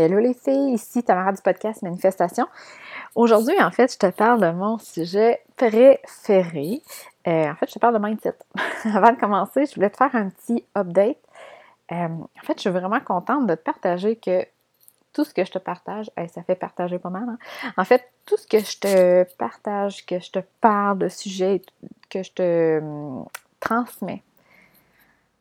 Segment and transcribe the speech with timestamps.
[0.00, 2.46] Hello les filles, ici Tamara du podcast Manifestation.
[3.16, 6.82] Aujourd'hui, en fait, je te parle de mon sujet préféré.
[7.26, 8.36] Euh, en fait, je te parle de mindset.
[8.94, 11.18] Avant de commencer, je voulais te faire un petit update.
[11.90, 14.46] Euh, en fait, je suis vraiment contente de te partager que
[15.12, 17.28] tout ce que je te partage, ça fait partager pas mal.
[17.28, 17.72] Hein.
[17.76, 21.60] En fait, tout ce que je te partage, que je te parle de sujets,
[22.08, 23.26] que je te hum,
[23.58, 24.22] transmets,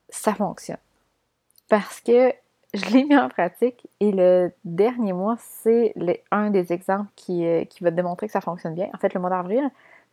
[0.09, 0.79] ça fonctionne.
[1.69, 2.33] Parce que
[2.73, 5.93] je l'ai mis en pratique et le dernier mois, c'est
[6.31, 8.89] un des exemples qui, euh, qui va démontrer que ça fonctionne bien.
[8.93, 9.69] En fait, le mois d'avril,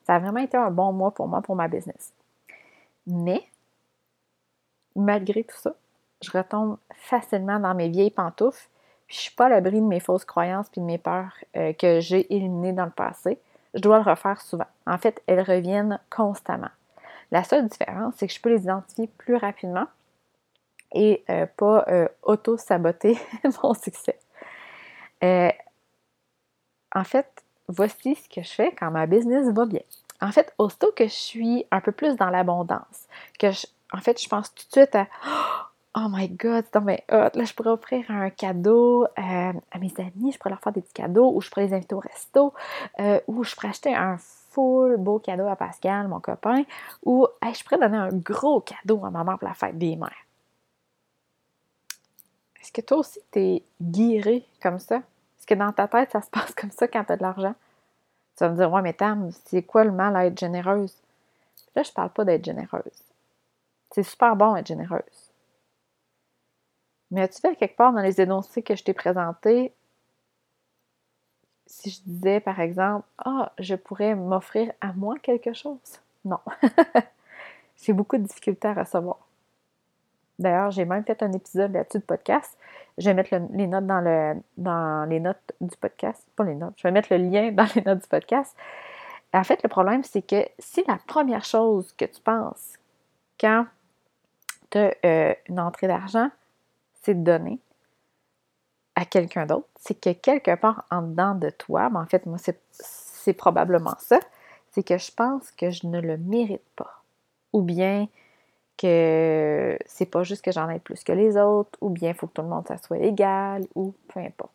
[0.06, 2.12] ça a vraiment été un bon mois pour moi, pour ma business.
[3.06, 3.42] Mais,
[4.94, 5.74] malgré tout ça,
[6.22, 8.68] je retombe facilement dans mes vieilles pantoufles.
[9.06, 11.72] Puis je suis pas à l'abri de mes fausses croyances puis de mes peurs euh,
[11.74, 13.38] que j'ai éliminées dans le passé.
[13.74, 14.66] Je dois le refaire souvent.
[14.86, 16.70] En fait, elles reviennent constamment.
[17.30, 19.86] La seule différence, c'est que je peux les identifier plus rapidement
[20.94, 23.18] et euh, pas euh, auto-saboter
[23.62, 24.18] mon succès.
[25.22, 25.50] Euh,
[26.94, 29.82] en fait, voici ce que je fais quand ma business va bien.
[30.22, 34.22] En fait, aussitôt que je suis un peu plus dans l'abondance, que je, en fait,
[34.22, 35.06] je pense tout de suite à
[35.96, 40.38] Oh my god, non mais là, je pourrais offrir un cadeau à mes amis, je
[40.38, 42.52] pourrais leur faire des petits cadeaux, ou je pourrais les inviter au resto,
[43.28, 46.64] ou je pourrais acheter un full beau cadeau à Pascal, mon copain,
[47.04, 50.23] ou je pourrais donner un gros cadeau à maman pour la fête des mères.
[52.64, 54.96] Est-ce que toi aussi, tu es comme ça?
[54.96, 57.54] Est-ce que dans ta tête, ça se passe comme ça quand tu as de l'argent?
[58.36, 60.96] Tu vas me dire, ouais, mais Tam, c'est quoi le mal à être généreuse?
[61.76, 62.82] Là, je parle pas d'être généreuse.
[63.90, 65.30] C'est super bon d'être généreuse.
[67.10, 69.74] Mais as-tu fait quelque part dans les énoncés que je t'ai présentés,
[71.66, 76.00] si je disais par exemple, ah, je pourrais m'offrir à moi quelque chose?
[76.24, 76.40] Non.
[77.76, 79.18] J'ai beaucoup de difficultés à recevoir.
[80.38, 82.56] D'ailleurs, j'ai même fait un épisode là-dessus de podcast.
[82.98, 86.26] Je vais mettre les notes dans, le, dans les notes du podcast.
[86.36, 88.56] Pas les notes, je vais mettre le lien dans les notes du podcast.
[89.32, 92.74] En fait, le problème, c'est que si la première chose que tu penses
[93.40, 93.66] quand
[94.70, 96.30] tu as euh, une entrée d'argent,
[97.02, 97.58] c'est de donner
[98.94, 102.38] à quelqu'un d'autre, c'est que quelque part en dedans de toi, mais en fait, moi,
[102.38, 104.20] c'est probablement ça,
[104.70, 107.02] c'est que je pense que je ne le mérite pas.
[107.52, 108.06] Ou bien,
[108.76, 112.26] que c'est pas juste que j'en ai plus que les autres, ou bien il faut
[112.26, 114.52] que tout le monde ça soit égal, ou peu importe.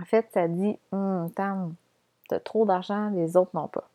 [0.00, 3.88] En fait, ça dit hum, t'as trop d'argent, les autres n'ont pas.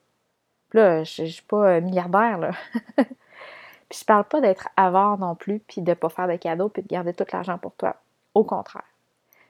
[0.70, 2.52] Puis là, je, suis pas milliardaire, là.
[2.98, 6.82] puis je parle pas d'être avare non plus, puis de pas faire de cadeaux, puis
[6.82, 7.96] de garder tout l'argent pour toi.
[8.34, 8.84] Au contraire.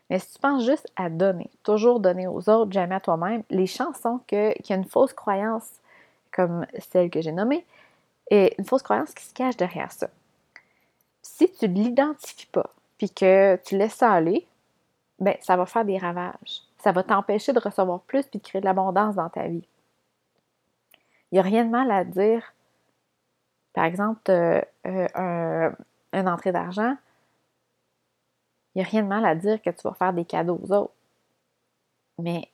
[0.10, 3.66] Mais si tu penses juste à donner, toujours donner aux autres, jamais à toi-même, les
[3.66, 5.68] chances sont qu'il y a une fausse croyance
[6.32, 7.66] comme celle que j'ai nommée,
[8.30, 10.10] et une fausse croyance qui se cache derrière ça.
[11.22, 14.48] Si tu ne l'identifies pas, puis que tu laisses ça aller,
[15.20, 16.64] ben, ça va faire des ravages.
[16.80, 19.68] Ça va t'empêcher de recevoir plus puis de créer de l'abondance dans ta vie.
[21.32, 22.54] Il n'y a rien de mal à dire,
[23.74, 25.72] par exemple, euh, euh,
[26.14, 26.96] une entrée d'argent,
[28.74, 30.72] il n'y a rien de mal à dire que tu vas faire des cadeaux aux
[30.72, 30.94] autres.
[32.20, 32.50] Mais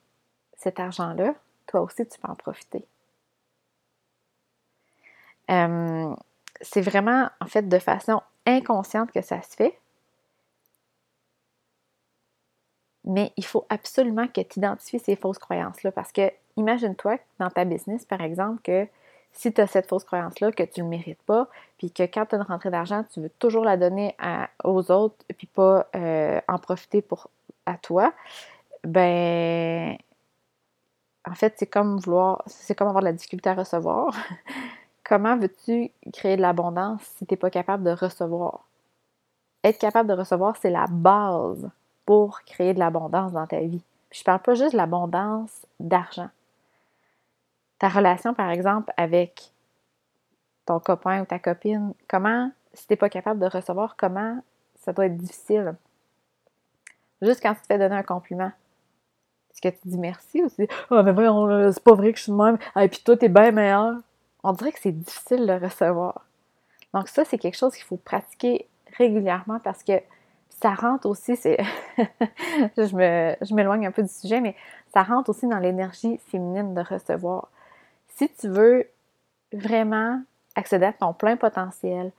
[0.58, 1.34] cet argent-là,
[1.68, 2.86] toi aussi, tu peux en profiter.
[5.52, 6.14] Euh,
[6.62, 9.78] c'est vraiment, en fait, de façon inconsciente que ça se fait.
[13.04, 17.66] Mais il faut absolument que tu identifies ces fausses croyances-là parce que imagine-toi dans ta
[17.66, 18.88] business, par exemple, que
[19.34, 21.48] si tu as cette fausse croyance-là, que tu ne le mérites pas,
[21.78, 24.16] puis que quand tu as une rentrée d'argent, tu veux toujours la donner
[24.64, 27.30] aux autres, puis pas euh, en profiter pour
[27.66, 28.14] à toi,
[28.84, 29.98] ben
[31.26, 34.16] en fait, c'est comme vouloir, c'est comme avoir de la difficulté à recevoir.
[35.12, 38.66] Comment veux-tu créer de l'abondance si tu n'es pas capable de recevoir?
[39.62, 41.70] Être capable de recevoir, c'est la base
[42.06, 43.84] pour créer de l'abondance dans ta vie.
[44.10, 46.30] je ne parle pas juste de l'abondance d'argent.
[47.78, 49.52] Ta relation, par exemple, avec
[50.66, 54.42] ton copain ou ta copine, comment, si tu n'es pas capable de recevoir, comment
[54.76, 55.76] ça doit être difficile?
[57.22, 58.54] Juste quand tu te fais donner un compliment.
[59.52, 62.18] Est-ce que tu dis merci ou tu dis oh, mais voyons, c'est pas vrai que
[62.18, 63.98] je suis de même, et puis toi, t'es bien meilleur
[64.44, 66.26] on dirait que c'est difficile de recevoir.
[66.94, 68.68] Donc ça, c'est quelque chose qu'il faut pratiquer
[68.98, 69.94] régulièrement parce que
[70.50, 71.58] ça rentre aussi, c'est
[72.78, 74.56] je m'éloigne un peu du sujet, mais
[74.94, 77.50] ça rentre aussi dans l'énergie féminine de recevoir.
[78.08, 78.88] Si tu veux
[79.54, 80.22] vraiment
[80.56, 82.12] accéder à ton plein potentiel,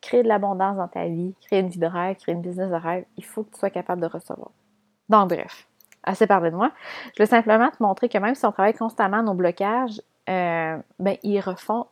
[0.00, 2.76] créer de l'abondance dans ta vie, créer une vie de rêve, créer une business de
[2.76, 4.50] rêve, il faut que tu sois capable de recevoir.
[5.08, 5.66] Donc, bref,
[6.02, 6.72] assez parlé de moi.
[7.16, 11.16] Je veux simplement te montrer que même si on travaille constamment nos blocages, euh, ben,
[11.22, 11.86] ils refont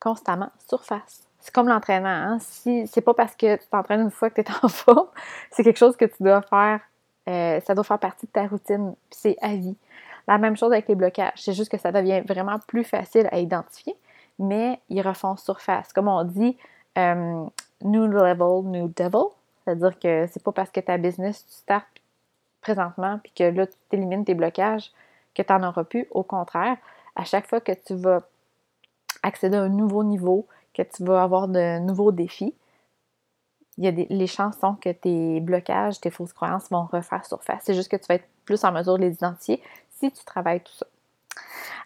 [0.00, 1.22] constamment surface.
[1.40, 2.08] C'est comme l'entraînement.
[2.08, 2.38] Hein?
[2.40, 5.08] Si c'est pas parce que tu t'entraînes une fois que tu es en forme,
[5.50, 6.80] c'est quelque chose que tu dois faire
[7.28, 9.76] Euh, ça doit faire partie de ta routine, c'est à vie.
[10.28, 11.32] La même chose avec les blocages.
[11.42, 13.96] C'est juste que ça devient vraiment plus facile à identifier,
[14.38, 15.92] mais ils refont surface.
[15.92, 16.56] Comme on dit,
[16.98, 17.44] euh,
[17.82, 19.34] new level, new devil.
[19.64, 22.00] C'est-à-dire que c'est pas parce que ta business, tu startes
[22.60, 24.92] présentement, puis que là, tu élimines tes blocages,
[25.34, 26.06] que tu n'en auras plus.
[26.10, 26.76] Au contraire,
[27.16, 28.22] à chaque fois que tu vas
[29.22, 32.54] accéder à un nouveau niveau, que tu vas avoir de nouveaux défis,
[33.78, 37.24] il y a des, les chances sont que tes blocages, tes fausses croyances vont refaire
[37.26, 37.62] surface.
[37.64, 40.60] C'est juste que tu vas être plus en mesure de les identifier si tu travailles
[40.60, 40.86] tout ça.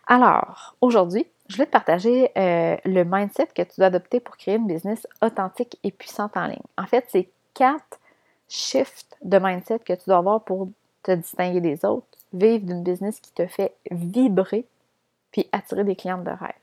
[0.06, 4.56] Alors, aujourd'hui, je voulais te partager euh, le mindset que tu dois adopter pour créer
[4.56, 6.62] une business authentique et puissante en ligne.
[6.78, 7.98] En fait, c'est quatre
[8.48, 10.68] shifts de mindset que tu dois avoir pour
[11.02, 14.66] te distinguer des autres, vivre d'une business qui te fait vibrer,
[15.32, 16.54] puis attirer des clientes de rêve.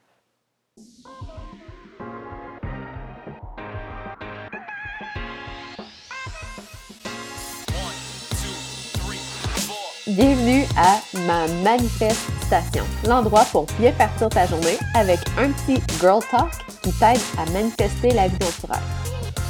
[10.07, 16.49] Bienvenue à ma manifestation, l'endroit pour bien partir ta journée avec un petit girl talk
[16.81, 18.79] qui t'aide à manifester la vie naturelle.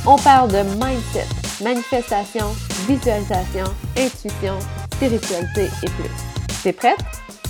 [0.08, 1.28] On parle de mindset,
[1.64, 2.48] manifestation,
[2.88, 3.66] visualisation,
[3.96, 4.58] intuition,
[4.94, 6.64] spiritualité et plus.
[6.64, 7.06] T'es prête?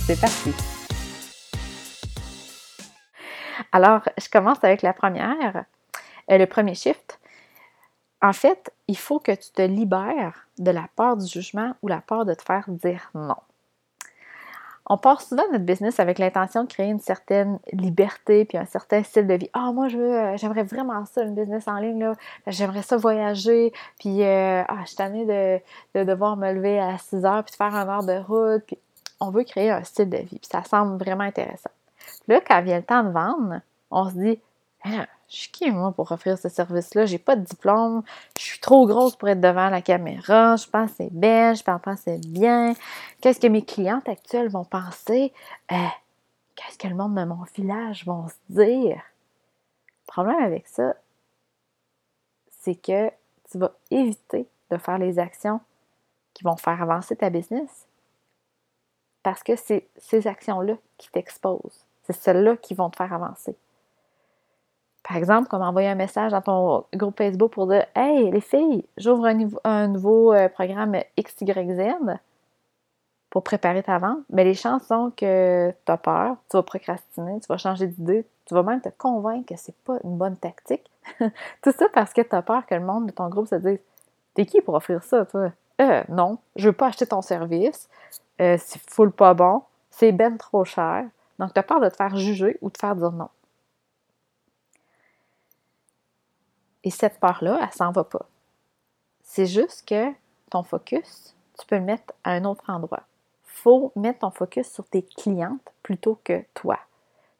[0.06, 0.52] C'est parti!
[3.78, 5.64] Alors, je commence avec la première,
[6.32, 7.20] euh, le premier shift.
[8.20, 12.00] En fait, il faut que tu te libères de la peur du jugement ou la
[12.00, 13.36] peur de te faire dire non.
[14.86, 19.04] On part souvent notre business avec l'intention de créer une certaine liberté puis un certain
[19.04, 19.50] style de vie.
[19.52, 22.14] Ah, moi, je veux, euh, j'aimerais vraiment ça, une business en ligne, là.
[22.48, 25.60] J'aimerais ça voyager, puis euh, ah, je suis tannée de,
[26.00, 28.74] de, devoir me lever à 6 heures puis de faire un heure de route.
[29.20, 31.70] On veut créer un style de vie, puis ça semble vraiment intéressant.
[32.28, 34.40] Là, quand vient le temps de vendre, on se dit,
[34.84, 37.06] hein, je suis qui, moi, pour offrir ce service-là?
[37.06, 38.02] J'ai pas de diplôme,
[38.38, 41.80] je suis trop grosse pour être devant la caméra, je pense c'est belle, je pense
[41.82, 42.74] que c'est bien.
[43.20, 45.32] Qu'est-ce que mes clientes actuelles vont penser?
[45.72, 45.76] Euh,
[46.56, 48.96] qu'est-ce que le monde de mon village vont se dire?
[48.96, 50.94] Le problème avec ça,
[52.60, 53.10] c'est que
[53.50, 55.60] tu vas éviter de faire les actions
[56.34, 57.86] qui vont faire avancer ta business
[59.22, 61.84] parce que c'est ces actions-là qui t'exposent.
[62.04, 63.56] C'est celles-là qui vont te faire avancer.
[65.08, 68.84] Par exemple, comme envoyer un message dans ton groupe Facebook pour dire Hey, les filles,
[68.98, 69.24] j'ouvre
[69.64, 71.94] un, nouveau euh, programme XYZ
[73.30, 74.18] pour préparer ta vente.
[74.28, 78.26] Mais les chances sont que tu as peur, tu vas procrastiner, tu vas changer d'idée,
[78.44, 80.84] tu vas même te convaincre que c'est pas une bonne tactique.
[81.62, 83.80] Tout ça parce que tu as peur que le monde de ton groupe se dise
[84.34, 85.52] T'es qui pour offrir ça, toi?
[85.80, 87.88] Euh, non, je veux pas acheter ton service,
[88.42, 91.06] euh, c'est full pas bon, c'est ben trop cher.
[91.38, 93.28] Donc, tu as peur de te faire juger ou de te faire dire non.
[96.84, 98.26] Et cette peur-là, elle s'en va pas.
[99.22, 100.12] C'est juste que
[100.50, 103.02] ton focus, tu peux le mettre à un autre endroit.
[103.44, 106.78] faut mettre ton focus sur tes clientes plutôt que toi.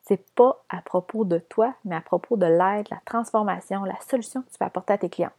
[0.02, 4.43] C'est pas à propos de toi, mais à propos de l'aide, la transformation, la solution
[4.43, 5.32] que tu peux apporter à tes clientes.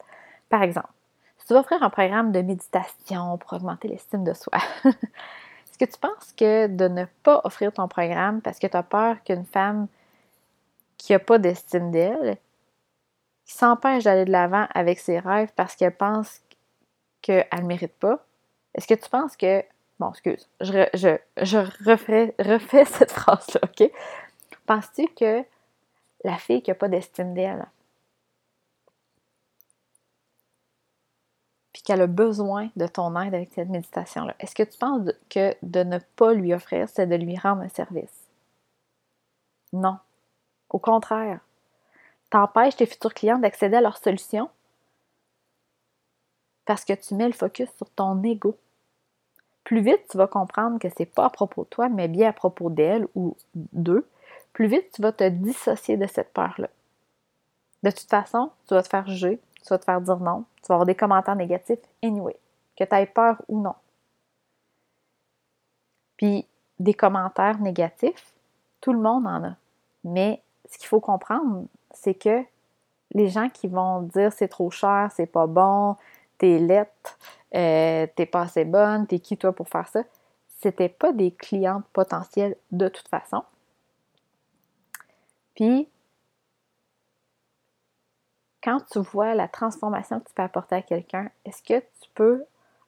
[0.47, 0.89] Par exemple,
[1.37, 5.85] si tu vas offrir un programme de méditation pour augmenter l'estime de soi, est-ce que
[5.85, 9.45] tu penses que de ne pas offrir ton programme parce que tu as peur qu'une
[9.45, 9.87] femme
[10.97, 12.37] qui n'a pas d'estime d'elle,
[13.49, 16.43] qui s'empêche d'aller de l'avant avec ses rêves parce qu'elle pense
[17.23, 18.23] qu'elle ne mérite pas,
[18.75, 19.63] est-ce que tu penses que.
[19.99, 21.57] Bon, excuse, je, je, je
[21.89, 22.35] refais
[22.85, 23.91] cette phrase-là, OK?
[24.67, 25.43] Penses-tu que
[26.23, 27.65] la fille qui n'a pas d'estime d'elle,
[31.73, 35.55] puis qu'elle a besoin de ton aide avec cette méditation-là, est-ce que tu penses que
[35.63, 38.29] de ne pas lui offrir, c'est de lui rendre un service?
[39.73, 39.97] Non.
[40.69, 41.39] Au contraire,
[42.29, 44.49] t'empêches tes futurs clients d'accéder à leur solution
[46.65, 48.55] parce que tu mets le focus sur ton ego.
[49.63, 52.33] Plus vite tu vas comprendre que c'est pas à propos de toi, mais bien à
[52.33, 54.07] propos d'elle ou d'eux,
[54.53, 56.69] plus vite tu vas te dissocier de cette peur-là.
[57.83, 60.67] De toute façon, tu vas te faire juger, tu vas te faire dire non, tu
[60.67, 62.35] vas avoir des commentaires négatifs anyway,
[62.77, 63.75] que tu aies peur ou non.
[66.17, 66.45] Puis
[66.79, 68.33] des commentaires négatifs,
[68.81, 69.55] tout le monde en a.
[70.03, 72.43] Mais ce qu'il faut comprendre, c'est que
[73.11, 75.95] les gens qui vont dire c'est trop cher, c'est pas bon,
[76.37, 77.17] t'es lette,
[77.55, 80.03] euh, t'es pas assez bonne, t'es qui toi pour faire ça,
[80.61, 83.43] c'était pas des clientes potentielles de toute façon.
[85.55, 85.89] Puis,
[88.63, 92.43] quand tu vois la transformation que tu peux apporter à quelqu'un, est-ce que tu peux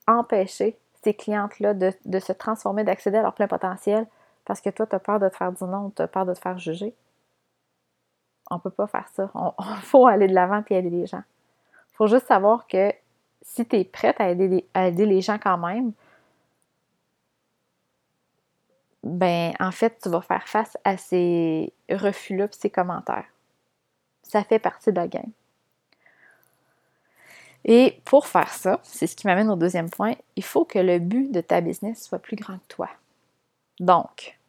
[0.07, 4.05] empêcher ces clientes-là de, de, se transformer, d'accéder à leur plein potentiel
[4.45, 6.33] parce que toi, tu as peur de te faire dire non, tu as peur de
[6.33, 6.93] te faire juger?
[8.51, 9.31] on ne peut pas faire ça.
[9.33, 11.23] On, faut aller de l'avant et aider les gens.
[11.93, 12.93] Il faut juste savoir que
[13.41, 15.93] si tu es prête à aider, les, gens quand même,
[19.03, 23.25] ben en fait, tu vas faire face à ces refus-là et ces commentaires.
[24.21, 25.31] Ça fait partie de la game.
[27.63, 30.99] Et pour faire ça, c'est ce qui m'amène au deuxième point, il faut que le
[30.99, 32.89] but de ta business soit plus grand que toi.
[33.79, 34.39] Donc,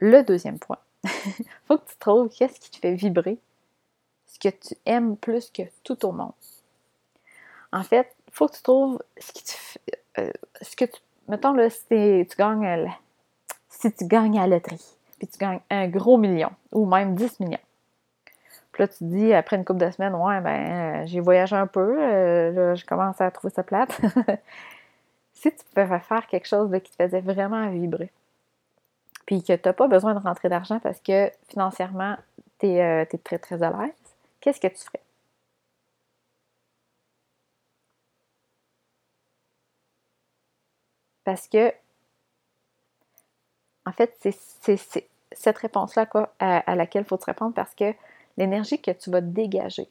[0.00, 0.78] le deuxième point,
[1.66, 3.38] faut que tu trouves qu'est-ce qui te fait vibrer,
[4.26, 6.32] ce que tu aimes plus que tout au monde.
[7.72, 9.52] En fait, faut que tu trouves ce qui te
[10.18, 12.90] euh, ce que tu, mettons là, si tu gagnes,
[13.68, 14.84] si tu gagnes à la loterie,
[15.18, 17.58] puis tu gagnes un gros million, ou même 10 millions,
[18.72, 21.56] puis là, tu te dis, après une couple de semaines, ouais, ben, euh, j'ai voyagé
[21.56, 23.90] un peu, euh, là, je commence à trouver ça plate.
[25.32, 28.10] si tu pouvais faire quelque chose qui te faisait vraiment vibrer,
[29.28, 32.16] puis que tu n'as pas besoin de rentrer d'argent parce que financièrement,
[32.58, 33.92] tu es, euh, très, très à l'aise,
[34.40, 35.02] qu'est-ce que tu ferais?
[41.24, 41.74] Parce que,
[43.84, 46.06] en fait, c'est cette réponse-là
[46.38, 47.92] à, à, laquelle il faut te répondre parce que
[48.38, 49.88] l'énergie que tu vas dégager,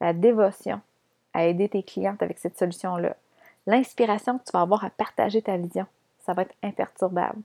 [0.00, 0.80] la dévotion
[1.34, 3.16] à aider tes clientes avec cette solution-là,
[3.66, 5.84] l'inspiration que tu vas avoir à partager ta vision,
[6.20, 7.42] ça va être imperturbable.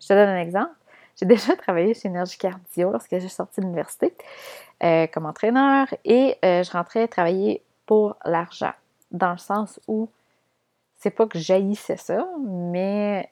[0.00, 0.74] Je te donne un exemple.
[1.16, 4.14] J'ai déjà travaillé chez Énergie Cardio lorsque j'ai sorti de l'université
[4.82, 8.72] euh, comme entraîneur et euh, je rentrais travailler pour l'argent,
[9.10, 10.08] dans le sens où
[10.96, 13.30] c'est pas que j'haïssais ça, mais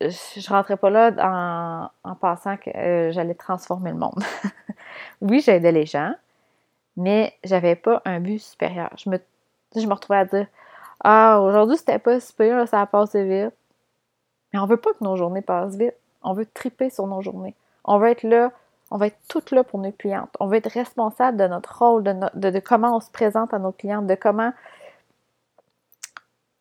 [0.00, 4.22] je rentrais pas là en, pensant que euh, j'allais transformer le monde.
[5.20, 6.14] oui, j'aidais les gens,
[6.96, 8.90] mais j'avais pas un but supérieur.
[8.96, 9.18] Je me,
[9.76, 10.46] je me retrouvais à dire
[11.04, 13.54] Ah, aujourd'hui c'était pas super, ça a passé vite.
[14.52, 15.94] Mais on veut pas que nos journées passent vite.
[16.22, 17.54] On veut triper sur nos journées.
[17.84, 18.52] On veut être là,
[18.90, 20.34] on va être toutes là pour nos clientes.
[20.40, 24.06] On veut être responsable de notre rôle, de, comment on se présente à nos clientes,
[24.06, 24.52] de comment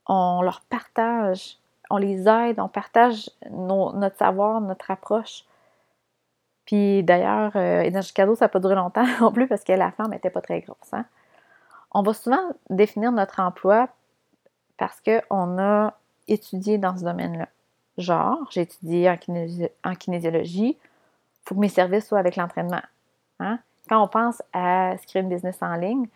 [0.08, 5.44] on leur partage on les aide, on partage notre savoir, notre approche.
[6.66, 9.92] Puis d'ailleurs, euh, Énergie Cadeau, ça n'a pas duré longtemps non plus parce que la
[9.92, 10.94] femme n'était pas très grosse.
[10.94, 11.06] Hein.
[11.92, 13.90] On va souvent définir notre emploi
[14.78, 15.94] parce qu'on a
[16.28, 17.48] étudié dans ce domaine-là.
[18.00, 19.14] Genre, j'ai étudié
[19.84, 22.82] en, kinésiologie, il faut que mes services soient avec l'entraînement.
[23.42, 23.60] Hein.
[23.90, 26.08] Quand on pense à se créer une business en ligne,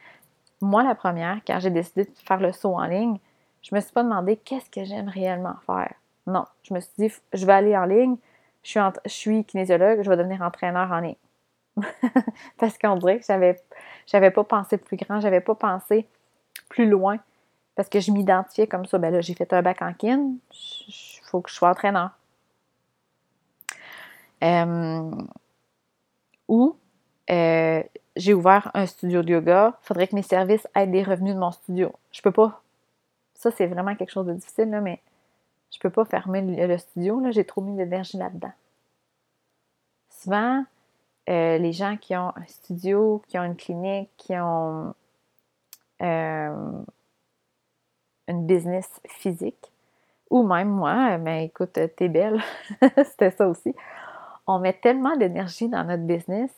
[0.61, 3.19] moi, la première, quand j'ai décidé de faire le saut en ligne,
[3.61, 5.93] je me suis pas demandé qu'est-ce que j'aime réellement faire.
[6.25, 8.15] Non, je me suis dit, je vais aller en ligne,
[8.63, 8.69] je
[9.05, 11.15] suis, je kinésiologue, je vais devenir entraîneur en ligne.
[12.57, 13.61] Parce qu'on dirait que j'avais,
[14.07, 16.07] j'avais pas pensé plus grand, j'avais pas pensé
[16.69, 17.17] plus loin.
[17.75, 18.99] Parce que je m'identifiais comme ça.
[18.99, 20.35] Ben là, j'ai fait un bac en kin,
[20.87, 22.11] il faut que je sois entraîneur.
[24.43, 25.11] Euh,
[26.47, 26.77] ou
[27.31, 27.81] euh,
[28.15, 31.39] j'ai ouvert un studio de yoga, il faudrait que mes services aident les revenus de
[31.39, 31.91] mon studio.
[32.11, 32.61] Je peux pas
[33.33, 35.01] ça, c'est vraiment quelque chose de difficile, là, mais
[35.71, 37.19] je peux pas fermer le, studio.
[37.19, 38.53] Là, j'ai trop mis d'énergie là-dedans.
[40.11, 40.63] Souvent,
[41.29, 44.93] euh, les gens qui ont un studio, qui ont une clinique, qui ont
[45.99, 46.85] une
[48.27, 49.73] business physique,
[50.33, 52.41] ou même moi, mais ben, écoute, t'es belle,
[53.05, 53.75] c'était ça aussi.
[54.47, 56.49] On met tellement d'énergie dans notre business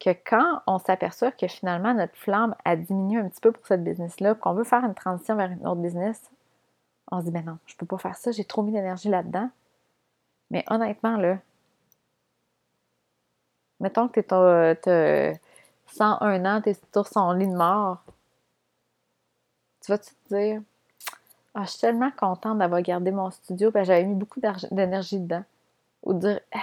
[0.00, 3.84] que quand on s'aperçoit que finalement notre flamme a diminué un petit peu pour cette
[3.84, 6.30] business-là, qu'on veut faire une transition vers une autre business,
[7.12, 9.50] on se dit, ben non, je peux pas faire ça, j'ai trop mis d'énergie là-dedans.
[10.50, 11.38] Mais honnêtement, là,
[13.78, 14.34] mettons que tu
[14.90, 15.38] as
[15.88, 18.02] 101 ans, tu es sur son lit de mort,
[19.84, 20.62] tu vas -tu te dire,
[21.58, 25.42] ah, je suis tellement contente d'avoir gardé mon studio, ben, j'avais mis beaucoup d'énergie dedans.
[26.02, 26.58] Ou dire, eh,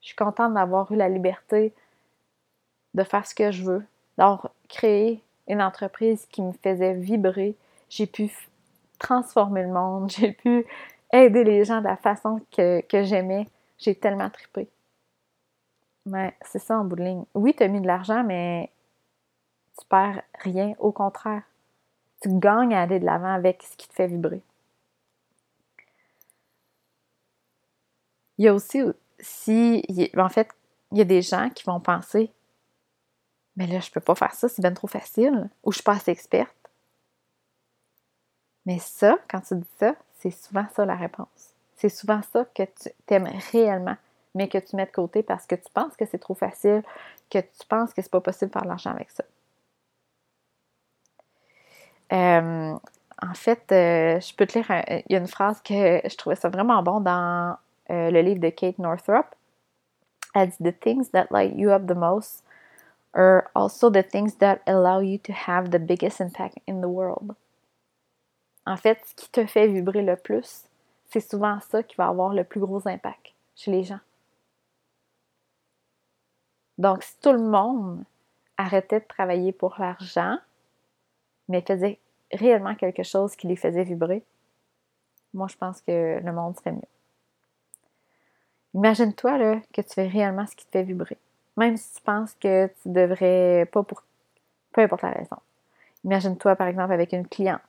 [0.00, 1.74] je suis contente d'avoir eu la liberté
[2.94, 3.84] de faire ce que je veux,
[4.16, 7.56] d'avoir créé une entreprise qui me faisait vibrer.
[7.88, 8.30] J'ai pu
[9.00, 10.64] transformer le monde, j'ai pu
[11.12, 13.48] aider les gens de la façon que, j'aimais.
[13.76, 14.68] J'ai tellement trippé.
[16.06, 17.24] Mais c'est ça en bout de ligne.
[17.34, 18.70] Oui, tu as mis de l'argent, mais
[19.76, 20.74] tu perds rien.
[20.78, 21.42] Au contraire,
[22.20, 24.42] tu gagnes à aller de l'avant avec ce qui te fait vibrer.
[28.38, 28.82] Il y a aussi,
[29.18, 29.82] si,
[30.16, 30.48] en fait,
[30.92, 32.30] il y a des gens qui vont penser
[33.56, 35.94] mais là, je peux pas faire ça, c'est bien trop facile, ou je suis pas
[35.94, 36.54] assez experte.
[38.66, 41.54] Mais ça, quand tu dis ça, c'est souvent ça la réponse.
[41.76, 43.96] C'est souvent ça que tu aimes réellement,
[44.34, 46.82] mais que tu mets de côté parce que tu penses que c'est trop facile,
[47.30, 49.24] que tu penses que c'est pas possible de faire de l'argent avec ça.
[52.12, 52.74] Euh,
[53.22, 56.36] en fait, euh, je peux te lire, il y a une phrase que je trouvais
[56.36, 57.56] ça vraiment bon dans
[57.90, 59.26] euh, le livre de Kate Northrop.
[60.34, 62.42] Elle dit The things that light you up the most
[63.14, 67.34] are also the things that allow you to have the biggest impact in the world.
[68.66, 70.64] En fait, ce qui te fait vibrer le plus,
[71.10, 74.00] c'est souvent ça qui va avoir le plus gros impact chez les gens.
[76.76, 78.04] Donc, si tout le monde
[78.58, 80.38] arrêtait de travailler pour l'argent,
[81.48, 81.98] mais faisait
[82.32, 84.22] réellement quelque chose qui les faisait vibrer,
[85.34, 86.80] moi, je pense que le monde serait mieux.
[88.74, 91.18] Imagine-toi que tu fais réellement ce qui te fait vibrer.
[91.56, 94.02] Même si tu penses que tu devrais pas pour
[94.72, 95.36] peu importe la raison.
[96.04, 97.62] Imagine-toi, par exemple, avec une cliente.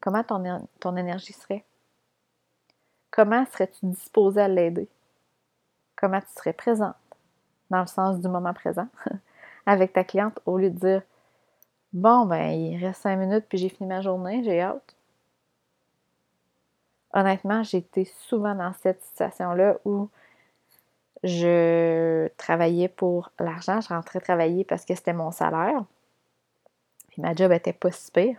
[0.00, 1.64] Comment ton, ton énergie serait?
[3.10, 4.88] Comment serais-tu disposé à l'aider?
[5.96, 6.94] Comment tu serais présente,
[7.70, 8.88] dans le sens du moment présent,
[9.66, 11.02] avec ta cliente, au lieu de dire
[11.92, 14.94] Bon, ben, il reste cinq minutes puis j'ai fini ma journée, j'ai hâte.
[17.12, 20.08] Honnêtement, j'ai été souvent dans cette situation-là où
[21.22, 25.84] je travaillais pour l'argent, je rentrais travailler parce que c'était mon salaire.
[27.08, 28.38] Puis ma job était pas si pire.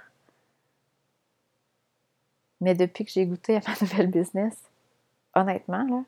[2.59, 4.57] Mais depuis que j'ai goûté à ma nouvelle business,
[5.35, 6.03] honnêtement, là,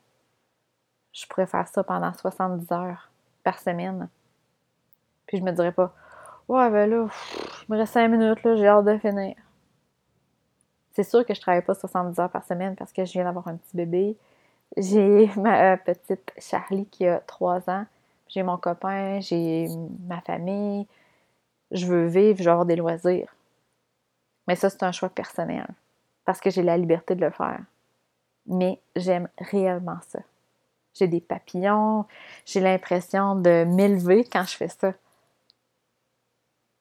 [1.13, 3.11] je pourrais faire ça pendant 70 heures
[3.43, 4.09] par semaine.
[5.27, 5.93] Puis je me dirais pas,
[6.47, 7.07] ouais, ben là,
[7.67, 9.35] il me reste 5 minutes, là, j'ai hâte de finir.
[10.93, 13.47] C'est sûr que je travaille pas 70 heures par semaine parce que je viens d'avoir
[13.49, 14.17] un petit bébé.
[14.77, 17.85] J'ai ma euh, petite Charlie qui a 3 ans.
[18.27, 19.67] J'ai mon copain, j'ai
[20.07, 20.87] ma famille.
[21.71, 23.35] Je veux vivre, je veux avoir des loisirs.
[24.47, 25.67] Mais ça, c'est un choix personnel
[26.23, 27.59] parce que j'ai la liberté de le faire.
[28.47, 30.19] Mais j'aime réellement ça.
[30.93, 32.05] J'ai des papillons,
[32.45, 34.93] j'ai l'impression de m'élever quand je fais ça.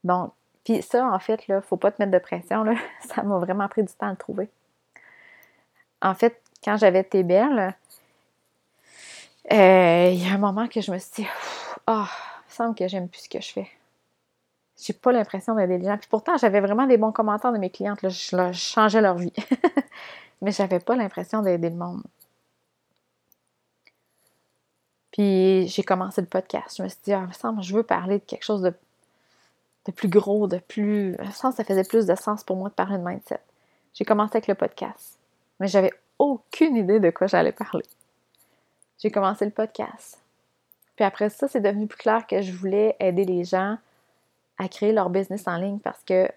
[0.05, 0.33] Donc,
[0.65, 2.75] puis ça, en fait, là, faut pas te mettre de pression, là.
[3.01, 4.49] Ça m'a vraiment pris du temps à le trouver.
[6.01, 7.75] En fait, quand j'avais été belle,
[9.53, 11.29] euh, il y a un moment que je me suis dit,
[11.87, 13.69] ah, il me semble que j'aime plus ce que je fais.
[14.81, 15.99] J'ai pas l'impression d'aider les gens.
[15.99, 18.03] Puis pourtant, j'avais vraiment des bons commentaires de mes clientes.
[18.03, 18.09] Là.
[18.09, 19.33] Je, changeais leur vie.
[20.43, 22.03] Mais j'avais pas l'impression d'aider le monde.
[25.13, 26.77] Puis j'ai commencé le podcast.
[26.77, 28.75] Je me suis dit, ah, il me semble, je veux parler de quelque chose de
[29.87, 31.17] de plus gros, de plus.
[31.23, 33.41] Je sens que ça faisait plus de sens pour moi de parler de mindset.
[33.93, 35.19] J'ai commencé avec le podcast,
[35.61, 37.85] mais j'avais aucune idée de quoi j'allais parler.
[38.99, 40.19] J'ai commencé le podcast.
[40.97, 43.79] Puis après ça, c'est devenu plus clair que je voulais aider les gens
[44.59, 46.29] à créer leur business en ligne parce que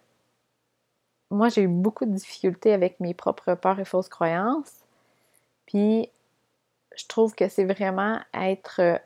[1.29, 4.85] moi, j'ai eu beaucoup de difficultés avec mes propres peurs et fausses croyances.
[5.65, 6.09] Puis,
[6.95, 8.99] je trouve que c'est vraiment être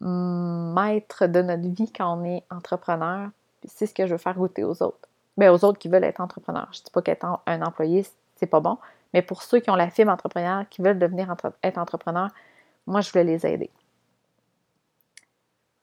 [0.00, 3.30] maître de notre vie quand on est entrepreneur,
[3.68, 5.08] c'est ce que je veux faire goûter aux autres.
[5.36, 6.68] Mais ben, aux autres qui veulent être entrepreneurs.
[6.72, 8.04] Je ne dis pas qu'être un employé,
[8.36, 8.78] c'est pas bon,
[9.14, 12.30] mais pour ceux qui ont la fibre entrepreneur, qui veulent devenir être entrepreneur,
[12.86, 13.70] moi, je voulais les aider.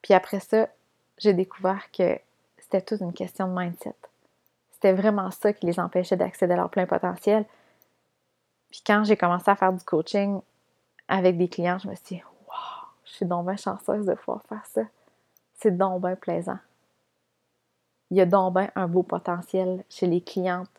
[0.01, 0.67] Puis après ça,
[1.17, 2.19] j'ai découvert que
[2.57, 3.95] c'était toute une question de mindset.
[4.71, 7.45] C'était vraiment ça qui les empêchait d'accéder à leur plein potentiel.
[8.69, 10.41] Puis quand j'ai commencé à faire du coaching
[11.07, 14.43] avec des clients, je me suis dit, wow, je suis donc bien chanceuse de pouvoir
[14.49, 14.81] faire ça.
[15.55, 16.59] C'est donc bien plaisant
[18.11, 20.69] il y a donc bien un beau potentiel chez les clientes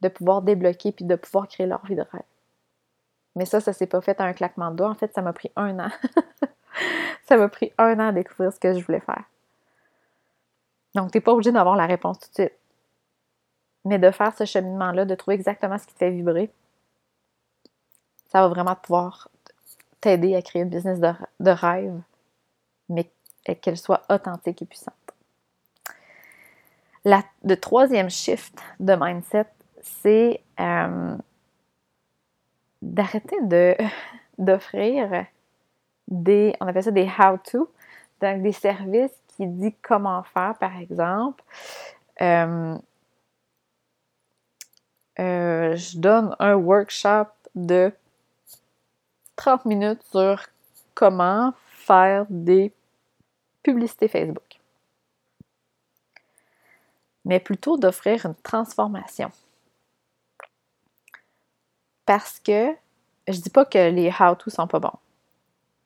[0.00, 2.22] de pouvoir débloquer puis de pouvoir créer leur vie de rêve.
[3.36, 4.90] Mais ça, ça s'est pas fait à un claquement de doigts.
[4.90, 5.90] En fait, ça m'a pris un an.
[7.28, 9.24] ça m'a pris un an à découvrir ce que je voulais faire.
[10.94, 12.58] Donc, tu n'es pas obligé d'avoir la réponse tout de suite.
[13.84, 16.50] Mais de faire ce cheminement-là, de trouver exactement ce qui te fait vibrer,
[18.28, 19.28] ça va vraiment pouvoir
[20.00, 22.00] t'aider à créer une business de, de rêve,
[22.88, 23.10] mais
[23.62, 24.94] qu'elle soit authentique et puissante
[27.04, 29.46] le troisième shift de mindset,
[29.82, 31.16] c'est euh,
[32.82, 33.76] d'arrêter de,
[34.38, 35.26] d'offrir
[36.08, 37.70] des, on appelle ça des how-to,
[38.20, 41.42] donc des services qui disent comment faire, par exemple.
[42.20, 42.76] Euh,
[45.18, 47.92] euh, je donne un workshop de
[49.36, 50.42] 30 minutes sur
[50.94, 52.72] comment faire des
[53.62, 54.49] publicités Facebook
[57.30, 59.30] mais plutôt d'offrir une transformation.
[62.04, 62.74] Parce que
[63.28, 64.98] je dis pas que les how-to sont pas bons.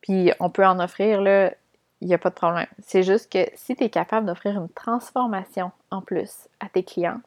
[0.00, 1.52] Puis on peut en offrir, là,
[2.00, 2.66] il n'y a pas de problème.
[2.78, 7.20] C'est juste que si tu es capable d'offrir une transformation en plus à tes clientes,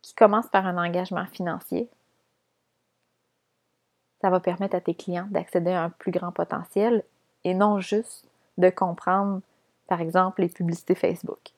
[0.00, 1.86] qui commence par un engagement financier,
[4.22, 7.04] ça va permettre à tes clients d'accéder à un plus grand potentiel
[7.44, 9.42] et non juste de comprendre,
[9.86, 11.52] par exemple, les publicités Facebook.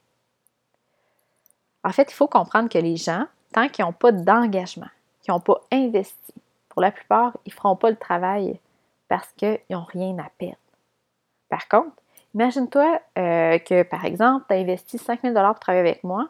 [1.85, 4.89] En fait, il faut comprendre que les gens, tant qu'ils n'ont pas d'engagement,
[5.23, 6.35] qu'ils n'ont pas investi,
[6.69, 8.59] pour la plupart, ils ne feront pas le travail
[9.09, 10.57] parce qu'ils n'ont rien à perdre.
[11.49, 11.97] Par contre,
[12.35, 16.29] imagine-toi euh, que, par exemple, tu as investi 5 000 pour travailler avec moi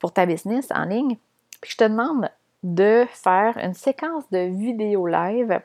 [0.00, 1.16] pour ta business en ligne,
[1.60, 2.30] puis je te demande
[2.62, 5.60] de faire une séquence de vidéos live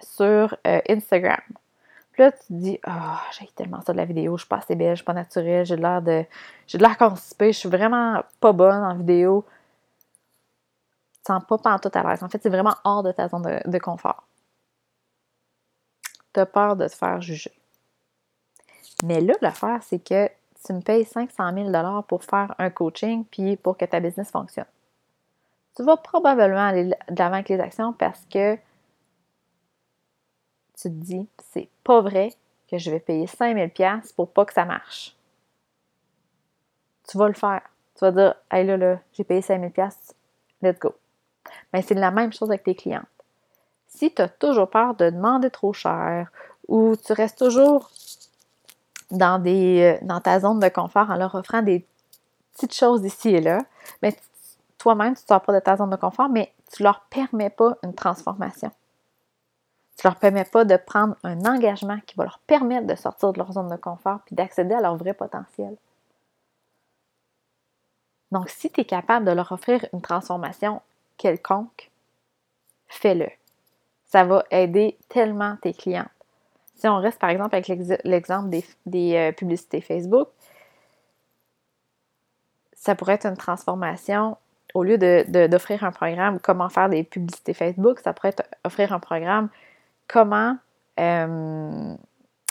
[0.00, 1.40] sur euh, Instagram.
[2.14, 4.58] Puis là, tu te dis, ah, j'ai tellement ça de la vidéo, je suis pas
[4.58, 6.24] assez belle, je suis pas naturelle, j'ai l'air de.
[6.68, 9.44] J'ai de l'air constipée, je suis vraiment pas bonne en vidéo.
[11.14, 12.22] Tu te sens pas tout à l'aise.
[12.22, 14.28] En fait, c'est vraiment hors de ta zone de, de confort.
[16.32, 17.52] Tu as peur de te faire juger.
[19.04, 20.28] Mais là, l'affaire, c'est que
[20.64, 24.66] tu me payes 500 000 pour faire un coaching puis pour que ta business fonctionne.
[25.76, 28.56] Tu vas probablement aller de l'avant avec les actions parce que
[30.76, 32.34] tu te dis, c'est pas vrai
[32.70, 35.16] que je vais payer 5000 pièces pour pas que ça marche.
[37.08, 37.62] Tu vas le faire.
[37.94, 40.14] Tu vas dire, hey là, là, j'ai payé 5000 pièces,
[40.62, 40.94] let's go.
[41.72, 43.04] Mais c'est la même chose avec tes clientes.
[43.86, 46.30] Si tu as toujours peur de demander trop cher
[46.66, 47.90] ou tu restes toujours
[49.12, 51.86] euh, dans ta zone de confort en leur offrant des
[52.54, 53.60] petites choses ici et là,
[54.02, 54.16] mais
[54.78, 57.50] toi-même, tu ne sors pas de ta zone de confort, mais tu ne leur permets
[57.50, 58.70] pas une transformation.
[59.96, 63.32] Tu ne leur permets pas de prendre un engagement qui va leur permettre de sortir
[63.32, 65.76] de leur zone de confort puis d'accéder à leur vrai potentiel.
[68.32, 70.82] Donc, si tu es capable de leur offrir une transformation
[71.16, 71.90] quelconque,
[72.88, 73.28] fais-le.
[74.06, 76.08] Ça va aider tellement tes clientes.
[76.76, 77.68] Si on reste par exemple avec
[78.04, 78.48] l'exemple
[78.86, 80.28] des, euh, publicités Facebook,
[82.74, 84.36] ça pourrait être une transformation.
[84.74, 88.98] Au lieu d'offrir un programme comment faire des publicités Facebook, ça pourrait être offrir un
[88.98, 89.48] programme
[90.08, 90.56] comment
[91.00, 91.94] euh,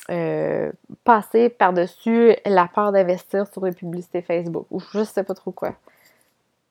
[0.10, 0.72] euh,
[1.06, 5.52] passer par-dessus la peur d'investir sur les publicités Facebook ou je ne sais pas trop
[5.52, 5.76] quoi.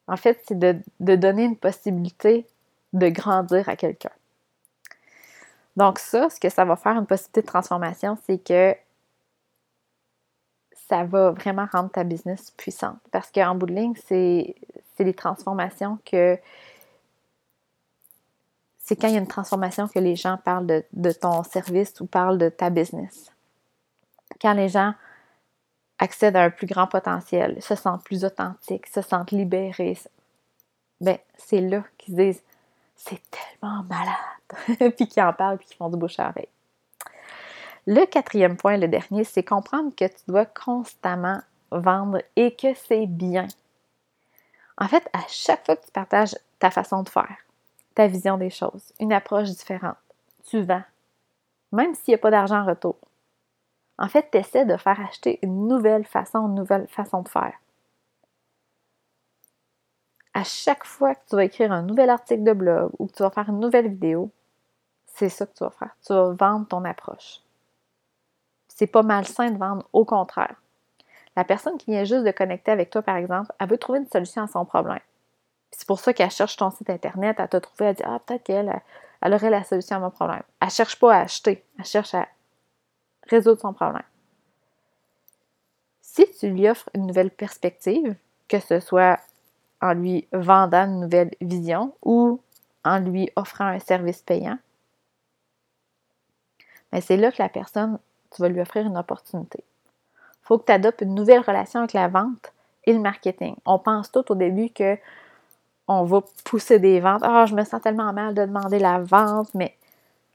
[0.07, 2.47] En fait, c'est de, donner une possibilité
[2.93, 4.11] de grandir à quelqu'un.
[5.77, 8.77] Donc ça, ce que ça va faire, une possibilité de transformation, c'est que
[10.89, 12.99] ça va vraiment rendre ta business puissante.
[13.11, 14.55] Parce qu'en bout de ligne, c'est
[14.99, 16.37] les transformations que
[18.83, 22.07] c'est quand il y a une transformation que les gens parlent de, ton service ou
[22.07, 23.31] parlent de ta business.
[24.41, 24.95] Quand les gens
[26.01, 29.97] accèdent à un plus grand potentiel, se sentent plus authentiques, se sentent libérés,
[31.01, 32.43] ben c'est là qu'ils disent
[32.97, 36.49] c'est tellement malade, puis qu'ils en parlent, puis qu'ils font du bouche à oreille.
[37.87, 41.41] Le quatrième point, le dernier, c'est comprendre que tu dois constamment
[41.71, 43.47] vendre et que c'est bien.
[44.77, 47.37] En fait, à chaque fois que tu partages ta façon de faire,
[47.95, 49.97] ta vision des choses, une approche différente.
[50.45, 50.83] Tu vends,
[51.73, 52.97] même s'il n'y a pas d'argent en retour.
[53.99, 57.55] En fait, tu essaies de faire acheter une nouvelle façon, une nouvelle façon de faire.
[60.35, 63.23] À chaque fois que tu vas écrire un nouvel article de blog ou que tu
[63.23, 64.31] vas faire une nouvelle vidéo,
[65.07, 65.95] c'est ça que tu vas faire.
[66.05, 67.41] Tu vas vendre ton approche.
[68.69, 70.57] C'est pas malsain de vendre, au contraire.
[71.37, 74.09] La personne qui vient juste de connecter avec toi, par exemple, elle veut trouver une
[74.09, 75.01] solution à son problème.
[75.73, 78.45] C'est pour ça qu'elle cherche ton site Internet, elle t'a trouvé, elle dit Ah, peut-être
[78.45, 78.81] qu'elle
[79.23, 80.43] elle aurait la solution à mon problème.
[80.61, 82.29] Elle ne cherche pas à acheter, elle cherche à
[83.29, 84.03] résoudre son problème.
[86.01, 88.17] Si tu lui offres une nouvelle perspective,
[88.49, 89.19] que ce soit
[89.81, 92.41] en lui vendant une nouvelle vision ou
[92.85, 94.59] en lui offrant un service payant,
[96.93, 97.99] mais ben, c'est là que la personne,
[98.35, 99.65] tu vas lui offrir une opportunité.
[100.15, 102.53] Il faut que tu adoptes une nouvelle relation avec la vente
[102.85, 103.55] et le marketing.
[103.65, 104.99] On pense tout au début que
[106.01, 107.23] on va pousser des ventes.
[107.25, 109.77] Ah, je me sens tellement mal de demander la vente, mais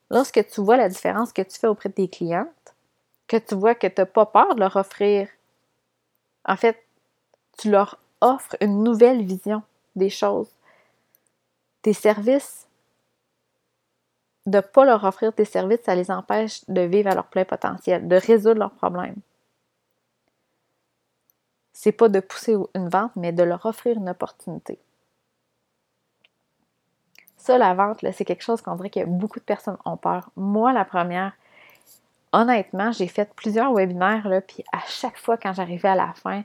[0.10, 2.48] lorsque tu vois la différence que tu fais auprès de tes clientes,
[3.28, 5.28] que tu vois que tu n'as pas peur de leur offrir,
[6.46, 6.82] en fait,
[7.58, 9.64] tu leur offres une nouvelle vision
[9.96, 10.50] des choses.
[11.82, 12.68] Tes services,
[14.46, 17.46] de ne pas leur offrir tes services, ça les empêche de vivre à leur plein
[17.46, 19.18] potentiel, de résoudre leurs problèmes.
[21.74, 24.80] C'est pas de pousser une vente, mais de leur offrir une opportunité.
[27.48, 30.30] La vente, c'est quelque chose qu'on dirait que beaucoup de personnes ont peur.
[30.36, 31.34] Moi, la première,
[32.34, 36.44] honnêtement, j'ai fait plusieurs webinaires, là, puis à chaque fois quand j'arrivais à la fin,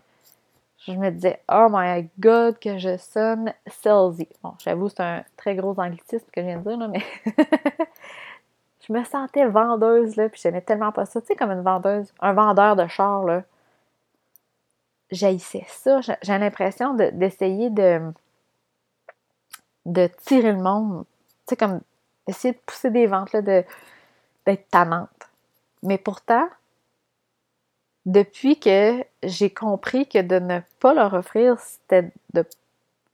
[0.87, 4.29] je me disais, oh my god, que je sonne salesy.
[4.43, 7.03] Bon, j'avoue, c'est un très gros anglicisme que je viens de dire, là, mais
[8.87, 11.21] je me sentais vendeuse, là, puis j'aimais tellement pas ça.
[11.21, 13.43] Tu sais, comme une vendeuse, un vendeur de char, là.
[15.11, 16.01] J'haïssais ça.
[16.01, 18.01] J'ai l'impression d'essayer de
[19.87, 21.05] de tirer le monde.
[21.47, 21.81] Tu sais, comme
[22.27, 23.64] essayer de pousser des ventes, là, de,
[24.47, 25.09] d'être tannante.
[25.83, 26.49] Mais pourtant,
[28.07, 32.45] depuis que j'ai compris que de ne pas leur offrir, c'était de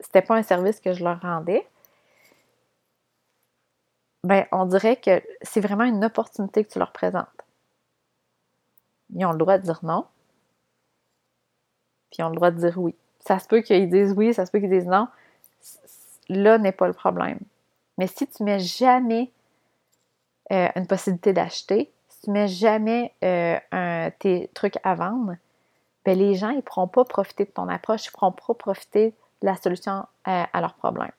[0.01, 1.67] c'était pas un service que je leur rendais,
[4.23, 7.27] ben on dirait que c'est vraiment une opportunité que tu leur présentes.
[9.15, 10.07] Ils ont le droit de dire non,
[12.11, 12.95] puis ils ont le droit de dire oui.
[13.21, 15.09] Ça se peut qu'ils disent oui, ça se peut qu'ils disent non
[16.29, 17.39] là n'est pas le problème.
[17.97, 19.31] Mais si tu mets jamais
[20.53, 25.37] euh, une possibilité d'acheter, si tu mets jamais euh, tes trucs à vendre,
[26.05, 29.15] ben les gens, ne pourront pas profiter de ton approche, ils ne pourront pas profiter
[29.43, 31.11] de la solution à, à leur problème.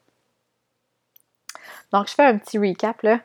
[1.91, 3.19] Donc, je fais un petit recap là.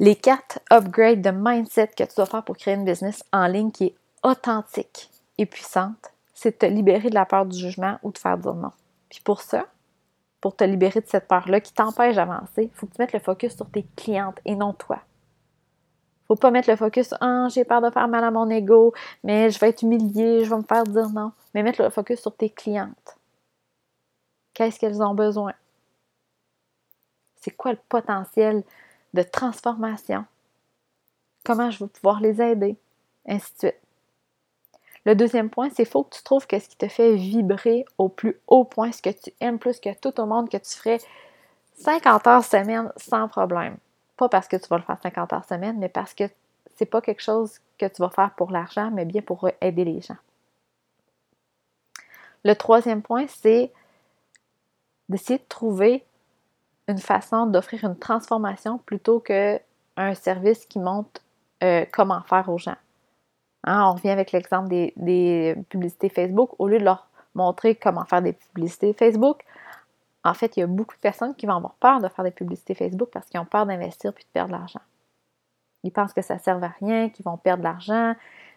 [0.00, 3.72] Les quatre upgrades de mindset que tu dois faire pour créer une business en ligne
[3.72, 8.12] qui est authentique et puissante, c'est de te libérer de la peur du jugement ou
[8.12, 8.70] de faire dire non.
[9.10, 9.66] Puis pour ça,
[10.40, 13.18] pour te libérer de cette peur-là qui t'empêche d'avancer, il faut que tu mettes le
[13.18, 15.00] focus sur tes clientes et non toi.
[16.28, 18.92] Faut pas mettre le focus Ah, j'ai peur de faire mal à mon ego,
[19.24, 21.32] mais je vais être humiliée, je vais me faire dire non.
[21.54, 23.18] Mais mettre le focus sur tes clientes.
[24.52, 25.54] Qu'est-ce qu'elles ont besoin?
[27.40, 28.62] C'est quoi le potentiel
[29.14, 30.26] de transformation?
[31.44, 32.76] Comment je vais pouvoir les aider?
[33.26, 33.87] Ainsi de suite.
[35.08, 38.38] Le deuxième point, c'est faut que tu trouves ce qui te fait vibrer au plus
[38.46, 40.98] haut point, ce que tu aimes plus que tout au monde, que tu ferais
[41.76, 43.78] 50 heures semaine sans problème.
[44.18, 46.24] Pas parce que tu vas le faire 50 heures semaine, mais parce que
[46.76, 50.02] c'est pas quelque chose que tu vas faire pour l'argent, mais bien pour aider les
[50.02, 50.18] gens.
[52.44, 53.72] Le troisième point, c'est
[55.08, 56.04] d'essayer de trouver
[56.86, 59.58] une façon d'offrir une transformation plutôt qu'un
[60.16, 61.22] service qui montre
[61.64, 62.76] euh, comment faire aux gens.
[63.64, 66.50] Hein, on revient avec l'exemple des, publicités Facebook.
[66.58, 69.44] Au lieu de leur montrer comment faire des publicités Facebook,
[70.24, 72.30] en fait, il y a beaucoup de personnes qui vont avoir peur de faire des
[72.30, 74.80] publicités Facebook parce qu'ils ont peur d'investir puis de perdre de l'argent.
[75.84, 78.14] Ils pensent que ça ne sert à rien, qu'ils vont perdre de l'argent.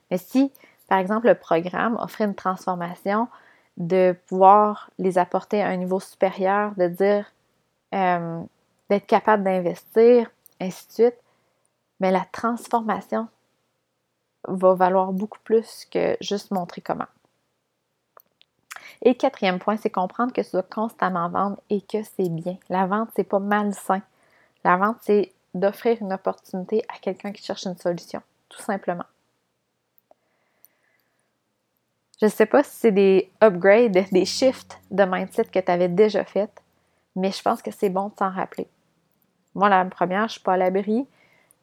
[0.10, 0.52] Mais si,
[0.88, 3.28] par exemple, le programme offrait une transformation
[3.78, 7.32] de pouvoir les apporter à un niveau supérieur, de dire
[7.94, 8.42] euh,
[8.90, 11.18] d'être capable d'investir, ainsi de suite,
[12.00, 13.28] mais la transformation
[14.48, 17.08] va valoir beaucoup plus que juste montrer comment.
[19.04, 22.58] Et quatrième point, c'est comprendre que tu dois constamment vendre et que c'est bien.
[22.70, 24.02] La vente, c'est pas malsain.
[24.64, 29.06] La vente, c'est d'offrir une opportunité à quelqu'un qui cherche une solution, tout simplement.
[32.20, 35.90] Je ne sais pas si c'est des upgrades, des shifts de mindset que tu avais
[35.90, 36.52] déjà fait,
[37.16, 38.68] mais je pense que c'est bon de s'en rappeler.
[39.56, 41.08] Moi, la première, je ne suis pas à l'abri.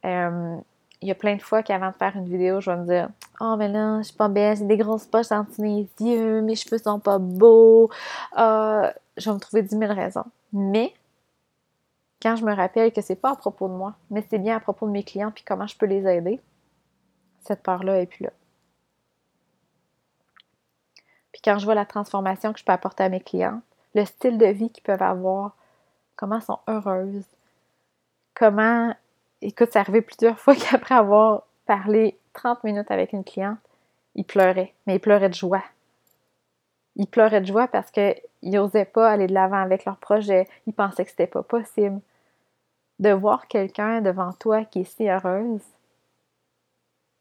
[0.05, 0.57] Euh,
[1.01, 3.09] il y a plein de fois qu'avant de faire une vidéo, je vais me dire
[3.41, 6.57] Oh, mais là, je suis pas belle, j'ai des grosses poches entre mes yeux, mes
[6.57, 7.91] cheveux sont pas beaux.
[8.37, 10.25] Euh, je vais me trouver 10 000 raisons.
[10.53, 10.93] Mais,
[12.21, 14.61] quand je me rappelle que c'est pas à propos de moi, mais c'est bien à
[14.61, 16.41] propos de mes clients puis comment je peux les aider,
[17.41, 18.31] cette peur-là est plus là.
[21.33, 23.61] Puis quand je vois la transformation que je peux apporter à mes clients,
[23.95, 25.57] le style de vie qu'ils peuvent avoir,
[26.17, 27.25] comment elles sont heureuses,
[28.35, 28.93] comment
[29.43, 33.59] écoute, c'est arrivé plusieurs fois qu'après avoir parlé 30 minutes avec une cliente,
[34.15, 35.65] il pleurait, mais il pleurait de joie.
[36.97, 40.49] Il pleurait de joie parce qu'ils n'osaient pas aller de l'avant avec leur projet.
[40.67, 42.01] Ils pensaient que c'était pas possible.
[42.99, 45.63] De voir quelqu'un devant toi qui est si heureuse,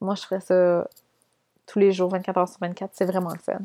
[0.01, 0.88] moi, je ferais ça
[1.65, 2.91] tous les jours, 24 heures sur 24.
[2.93, 3.60] C'est vraiment le fun.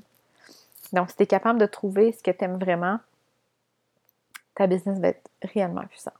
[0.93, 2.99] Donc, si tu es capable de trouver ce que tu aimes vraiment,
[4.55, 6.15] ta business va être réellement puissante.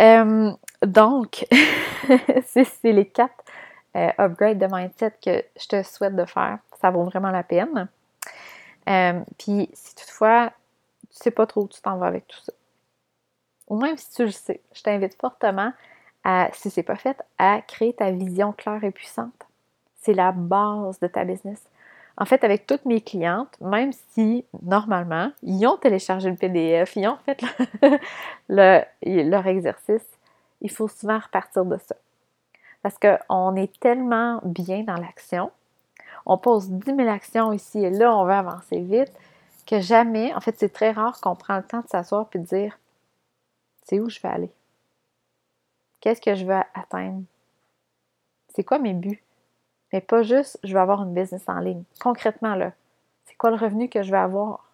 [0.00, 1.46] Euh, donc,
[2.46, 3.44] c'est les quatre
[3.96, 6.58] euh, upgrades de mindset que je te souhaite de faire.
[6.80, 7.88] Ça vaut vraiment la peine.
[8.88, 10.52] Euh, puis, si toutefois,
[11.10, 12.52] tu sais pas trop où tu t'en vas avec tout ça,
[13.68, 15.72] ou même si tu le sais, je t'invite fortement
[16.24, 19.46] à, si c'est pas fait, à créer ta vision claire et puissante.
[20.02, 21.62] C'est la base de ta business.
[22.18, 27.06] En fait, avec toutes mes clientes, même si normalement, ils ont téléchargé le PDF, ils
[27.08, 27.42] ont fait
[29.02, 30.06] leur exercice,
[30.62, 31.96] il faut souvent repartir de ça.
[32.82, 35.50] Parce qu'on est tellement bien dans l'action,
[36.24, 39.12] on pose 10 000 actions ici et là, on veut avancer vite,
[39.66, 42.44] que jamais, en fait, c'est très rare qu'on prend le temps de s'asseoir et de
[42.44, 42.78] dire
[43.82, 44.50] c'est où je vais aller?
[46.00, 47.22] Qu'est-ce que je veux atteindre?
[48.54, 49.22] C'est quoi mes buts?
[49.92, 51.84] Mais pas juste, je vais avoir une business en ligne.
[52.00, 52.72] Concrètement, là,
[53.24, 54.70] c'est quoi le revenu que je vais avoir?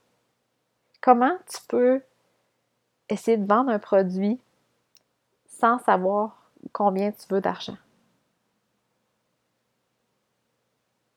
[1.00, 2.02] Comment tu peux
[3.08, 4.40] essayer de vendre un produit
[5.46, 7.76] sans savoir combien tu veux d'argent?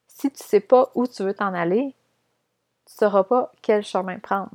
[0.07, 1.93] Si tu ne sais pas où tu veux t'en aller,
[2.85, 4.51] tu ne sauras pas quel chemin prendre.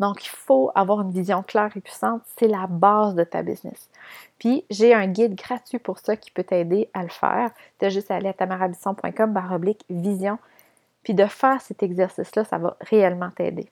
[0.00, 2.22] Donc, il faut avoir une vision claire et puissante.
[2.38, 3.90] C'est la base de ta business.
[4.38, 7.50] Puis, j'ai un guide gratuit pour ça qui peut t'aider à le faire.
[7.78, 10.38] Tu as juste à aller à tamarabisson.com oblique vision.
[11.02, 13.68] Puis de faire cet exercice-là, ça va réellement t'aider.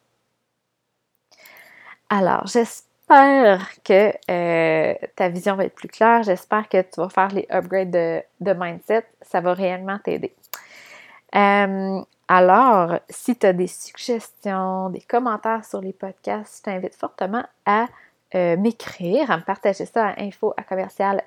[2.11, 6.23] Alors, j'espère que euh, ta vision va être plus claire.
[6.25, 9.07] J'espère que tu vas faire les upgrades de, mindset.
[9.23, 10.35] Ça va réellement t'aider.
[11.35, 17.43] Euh, Alors, si tu as des suggestions, des commentaires sur les podcasts, je t'invite fortement
[17.65, 17.87] à
[18.35, 21.23] euh, m'écrire, à me partager ça à info à commercial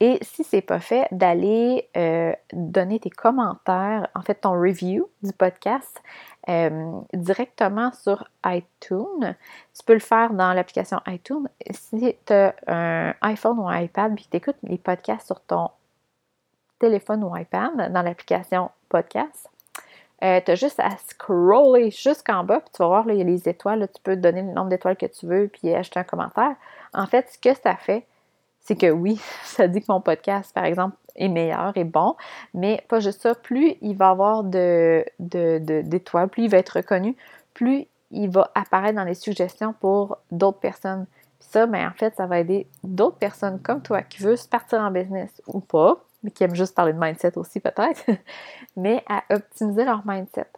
[0.00, 5.32] Et si c'est pas fait, d'aller euh, donner tes commentaires, en fait ton review du
[5.32, 6.02] podcast
[6.48, 9.36] euh, directement sur iTunes.
[9.78, 11.48] Tu peux le faire dans l'application iTunes.
[11.70, 15.40] Si tu as un iPhone ou un iPad et que tu écoutes les podcasts sur
[15.40, 15.70] ton
[16.84, 19.48] téléphone ou iPad, dans l'application podcast,
[20.22, 23.22] euh, tu as juste à scroller jusqu'en bas, puis tu vas voir, là, il y
[23.22, 23.88] a les étoiles.
[23.94, 26.54] tu peux donner le nombre d'étoiles que tu veux, puis ajouter un commentaire.
[26.92, 28.06] En fait, ce que ça fait,
[28.60, 32.16] c'est que oui, ça dit que mon podcast, par exemple, est meilleur et bon,
[32.52, 33.34] mais pas juste ça.
[33.34, 37.16] Plus il va avoir de, d'étoiles, plus il va être reconnu,
[37.54, 41.06] plus il va apparaître dans les suggestions pour d'autres personnes.
[41.38, 44.48] Puis ça, ben, en fait, ça va aider d'autres personnes comme toi qui veulent se
[44.48, 48.04] partir en business ou pas, mais qui aiment juste parler de mindset aussi peut-être,
[48.76, 50.48] mais à optimiser leur mindset.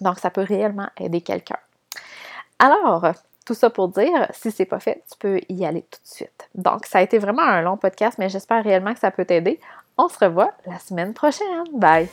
[0.00, 1.58] Donc, ça peut réellement aider quelqu'un.
[2.58, 3.06] Alors,
[3.44, 6.48] tout ça pour dire, si c'est pas fait, tu peux y aller tout de suite.
[6.54, 9.60] Donc, ça a été vraiment un long podcast, mais j'espère réellement que ça peut t'aider.
[9.96, 11.64] On se revoit la semaine prochaine.
[11.72, 12.08] Bye!